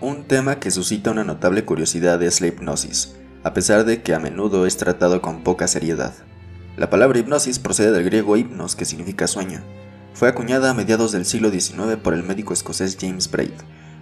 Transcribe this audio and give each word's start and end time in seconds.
Un 0.00 0.24
tema 0.24 0.58
que 0.58 0.72
suscita 0.72 1.12
una 1.12 1.22
notable 1.22 1.64
curiosidad 1.64 2.20
es 2.22 2.40
la 2.40 2.48
hipnosis, 2.48 3.14
a 3.44 3.54
pesar 3.54 3.84
de 3.84 4.02
que 4.02 4.12
a 4.12 4.18
menudo 4.18 4.66
es 4.66 4.76
tratado 4.76 5.22
con 5.22 5.44
poca 5.44 5.68
seriedad. 5.68 6.12
La 6.76 6.90
palabra 6.90 7.20
hipnosis 7.20 7.60
procede 7.60 7.92
del 7.92 8.04
griego 8.04 8.36
hipnos, 8.36 8.74
que 8.74 8.84
significa 8.84 9.28
sueño. 9.28 9.62
Fue 10.12 10.28
acuñada 10.28 10.70
a 10.70 10.74
mediados 10.74 11.12
del 11.12 11.24
siglo 11.24 11.50
XIX 11.50 11.96
por 12.02 12.12
el 12.12 12.24
médico 12.24 12.52
escocés 12.52 12.98
James 13.00 13.30
Braid, 13.30 13.52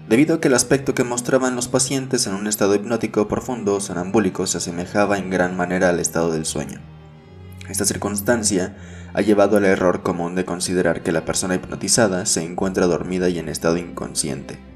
debido 0.09 0.37
a 0.37 0.41
que 0.41 0.49
el 0.49 0.55
aspecto 0.55 0.95
que 0.95 1.05
mostraban 1.05 1.57
los 1.57 1.69
pacientes 1.69 2.27
en 2.27 2.35
un 2.35 2.47
estado 2.47 2.75
hipnótico 2.75 3.29
profundo 3.29 3.79
sonambúlico 3.79 4.47
se 4.47 4.59
asemejaba 4.59 5.19
en 5.19 5.29
gran 5.29 5.57
manera 5.57 5.91
al 5.91 6.01
estado 6.01 6.33
del 6.33 6.47
sueño. 6.47 6.81
Esta 7.69 7.85
circunstancia 7.85 8.77
ha 9.13 9.21
llevado 9.21 9.59
al 9.59 9.67
error 9.67 10.03
común 10.03 10.35
de 10.35 10.47
considerar 10.47 11.03
que 11.03 11.13
la 11.13 11.27
persona 11.27 11.55
hipnotizada 11.55 12.25
se 12.25 12.43
encuentra 12.43 12.87
dormida 12.87 13.29
y 13.29 13.39
en 13.39 13.51
estado 13.51 13.77
inconsciente. 13.77 14.72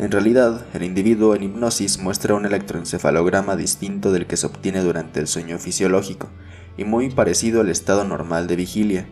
En 0.00 0.10
realidad, 0.10 0.64
el 0.72 0.82
individuo 0.82 1.34
en 1.34 1.42
hipnosis 1.42 1.98
muestra 1.98 2.34
un 2.34 2.46
electroencefalograma 2.46 3.54
distinto 3.54 4.12
del 4.12 4.26
que 4.26 4.38
se 4.38 4.46
obtiene 4.46 4.80
durante 4.80 5.20
el 5.20 5.26
sueño 5.26 5.58
fisiológico 5.58 6.30
y 6.78 6.84
muy 6.84 7.10
parecido 7.10 7.60
al 7.60 7.68
estado 7.68 8.04
normal 8.04 8.46
de 8.46 8.56
vigilia. 8.56 9.06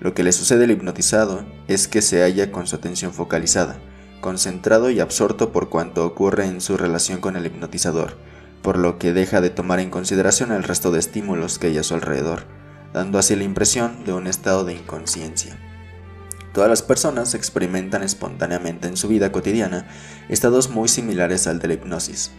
Lo 0.00 0.14
que 0.14 0.24
le 0.24 0.32
sucede 0.32 0.64
al 0.64 0.72
hipnotizado 0.72 1.44
es 1.68 1.86
que 1.86 2.02
se 2.02 2.22
halla 2.22 2.50
con 2.50 2.66
su 2.66 2.74
atención 2.74 3.12
focalizada, 3.12 3.76
concentrado 4.20 4.90
y 4.90 4.98
absorto 4.98 5.52
por 5.52 5.68
cuanto 5.68 6.04
ocurre 6.04 6.46
en 6.46 6.60
su 6.60 6.76
relación 6.76 7.20
con 7.20 7.36
el 7.36 7.46
hipnotizador, 7.46 8.16
por 8.62 8.78
lo 8.78 8.98
que 8.98 9.12
deja 9.12 9.40
de 9.40 9.50
tomar 9.50 9.78
en 9.78 9.90
consideración 9.90 10.50
el 10.50 10.64
resto 10.64 10.90
de 10.90 10.98
estímulos 10.98 11.60
que 11.60 11.68
hay 11.68 11.78
a 11.78 11.84
su 11.84 11.94
alrededor, 11.94 12.46
dando 12.92 13.20
así 13.20 13.36
la 13.36 13.44
impresión 13.44 14.04
de 14.04 14.12
un 14.12 14.26
estado 14.26 14.64
de 14.64 14.74
inconsciencia. 14.74 15.56
Todas 16.56 16.70
las 16.70 16.80
personas 16.80 17.34
experimentan 17.34 18.02
espontáneamente 18.02 18.88
en 18.88 18.96
su 18.96 19.08
vida 19.08 19.30
cotidiana 19.30 19.86
estados 20.30 20.70
muy 20.70 20.88
similares 20.88 21.46
al 21.46 21.58
de 21.58 21.68
la 21.68 21.74
hipnosis. 21.74 22.30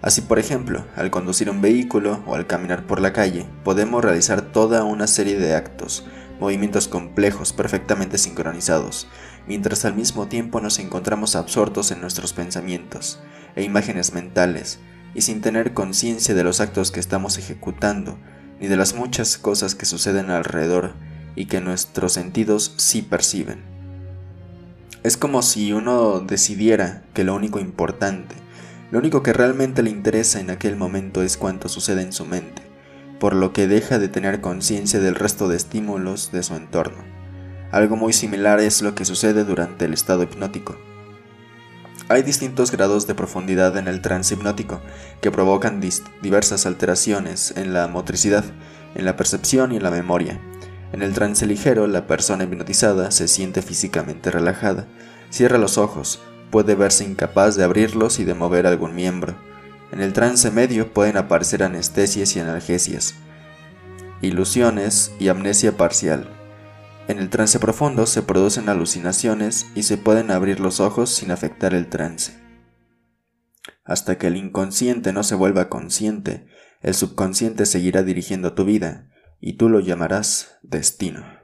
Así, 0.00 0.20
por 0.20 0.38
ejemplo, 0.38 0.84
al 0.94 1.10
conducir 1.10 1.50
un 1.50 1.60
vehículo 1.60 2.22
o 2.24 2.36
al 2.36 2.46
caminar 2.46 2.86
por 2.86 3.00
la 3.00 3.12
calle, 3.12 3.48
podemos 3.64 4.04
realizar 4.04 4.42
toda 4.42 4.84
una 4.84 5.08
serie 5.08 5.40
de 5.40 5.56
actos, 5.56 6.06
movimientos 6.38 6.86
complejos 6.86 7.52
perfectamente 7.52 8.16
sincronizados, 8.16 9.08
mientras 9.48 9.84
al 9.84 9.96
mismo 9.96 10.28
tiempo 10.28 10.60
nos 10.60 10.78
encontramos 10.78 11.34
absortos 11.34 11.90
en 11.90 12.00
nuestros 12.00 12.32
pensamientos 12.32 13.18
e 13.56 13.64
imágenes 13.64 14.12
mentales, 14.12 14.78
y 15.16 15.22
sin 15.22 15.40
tener 15.40 15.74
conciencia 15.74 16.36
de 16.36 16.44
los 16.44 16.60
actos 16.60 16.92
que 16.92 17.00
estamos 17.00 17.38
ejecutando, 17.38 18.20
ni 18.60 18.68
de 18.68 18.76
las 18.76 18.94
muchas 18.94 19.36
cosas 19.36 19.74
que 19.74 19.84
suceden 19.84 20.30
alrededor 20.30 20.94
y 21.36 21.46
que 21.46 21.60
nuestros 21.60 22.12
sentidos 22.12 22.74
sí 22.76 23.02
perciben. 23.02 23.62
Es 25.02 25.16
como 25.16 25.42
si 25.42 25.72
uno 25.72 26.20
decidiera 26.20 27.02
que 27.12 27.24
lo 27.24 27.34
único 27.34 27.60
importante, 27.60 28.34
lo 28.90 28.98
único 28.98 29.22
que 29.22 29.32
realmente 29.32 29.82
le 29.82 29.90
interesa 29.90 30.40
en 30.40 30.50
aquel 30.50 30.76
momento 30.76 31.22
es 31.22 31.36
cuanto 31.36 31.68
sucede 31.68 32.02
en 32.02 32.12
su 32.12 32.24
mente, 32.24 32.62
por 33.18 33.34
lo 33.34 33.52
que 33.52 33.66
deja 33.66 33.98
de 33.98 34.08
tener 34.08 34.40
conciencia 34.40 35.00
del 35.00 35.14
resto 35.14 35.48
de 35.48 35.56
estímulos 35.56 36.32
de 36.32 36.42
su 36.42 36.54
entorno. 36.54 37.02
Algo 37.70 37.96
muy 37.96 38.12
similar 38.12 38.60
es 38.60 38.82
lo 38.82 38.94
que 38.94 39.04
sucede 39.04 39.44
durante 39.44 39.84
el 39.84 39.94
estado 39.94 40.22
hipnótico. 40.22 40.76
Hay 42.08 42.22
distintos 42.22 42.70
grados 42.70 43.06
de 43.06 43.14
profundidad 43.14 43.76
en 43.78 43.88
el 43.88 44.00
trance 44.00 44.34
hipnótico 44.34 44.80
que 45.20 45.30
provocan 45.30 45.80
diversas 46.22 46.66
alteraciones 46.66 47.52
en 47.56 47.72
la 47.72 47.88
motricidad, 47.88 48.44
en 48.94 49.04
la 49.04 49.16
percepción 49.16 49.72
y 49.72 49.76
en 49.76 49.82
la 49.82 49.90
memoria. 49.90 50.38
En 50.94 51.02
el 51.02 51.12
trance 51.12 51.44
ligero, 51.44 51.88
la 51.88 52.06
persona 52.06 52.44
hipnotizada 52.44 53.10
se 53.10 53.26
siente 53.26 53.62
físicamente 53.62 54.30
relajada, 54.30 54.86
cierra 55.28 55.58
los 55.58 55.76
ojos, 55.76 56.20
puede 56.52 56.76
verse 56.76 57.02
incapaz 57.02 57.56
de 57.56 57.64
abrirlos 57.64 58.20
y 58.20 58.24
de 58.24 58.34
mover 58.34 58.64
algún 58.64 58.94
miembro. 58.94 59.34
En 59.90 60.00
el 60.00 60.12
trance 60.12 60.52
medio 60.52 60.92
pueden 60.92 61.16
aparecer 61.16 61.64
anestesias 61.64 62.36
y 62.36 62.38
analgesias, 62.38 63.16
ilusiones 64.22 65.10
y 65.18 65.26
amnesia 65.26 65.76
parcial. 65.76 66.28
En 67.08 67.18
el 67.18 67.28
trance 67.28 67.58
profundo 67.58 68.06
se 68.06 68.22
producen 68.22 68.68
alucinaciones 68.68 69.66
y 69.74 69.82
se 69.82 69.98
pueden 69.98 70.30
abrir 70.30 70.60
los 70.60 70.78
ojos 70.78 71.10
sin 71.10 71.32
afectar 71.32 71.74
el 71.74 71.88
trance. 71.88 72.40
Hasta 73.84 74.16
que 74.16 74.28
el 74.28 74.36
inconsciente 74.36 75.12
no 75.12 75.24
se 75.24 75.34
vuelva 75.34 75.68
consciente, 75.68 76.46
el 76.82 76.94
subconsciente 76.94 77.66
seguirá 77.66 78.04
dirigiendo 78.04 78.52
tu 78.52 78.64
vida 78.64 79.10
y 79.46 79.58
tú 79.58 79.68
lo 79.68 79.78
llamarás 79.78 80.58
destino. 80.62 81.43